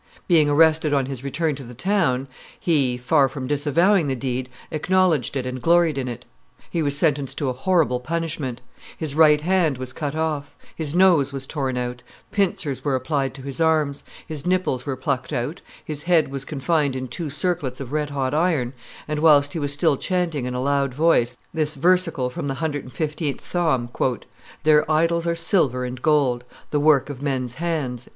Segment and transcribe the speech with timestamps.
[0.27, 2.27] Being arrested on his return to the town,
[2.59, 6.25] he, far from disavowing the deed, acknowledged it and gloried in it.
[6.71, 8.61] He was sentenced to a horrible punishment;
[8.97, 12.01] his right hand was cut off, his nose was torn out,
[12.31, 16.95] pincers were applied to his arms, his nipples were plucked out, his head was confined
[16.95, 18.73] in two circlets of red hot iron,
[19.07, 23.41] and, whilst he was still chanting, in a loud voice, this versicle from the cxvth
[23.41, 23.87] Psalm,
[24.63, 28.09] "Their idols are silver and gold, The work of men's hands."